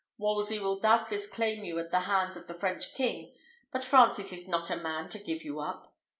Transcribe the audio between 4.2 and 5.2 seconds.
is not a man to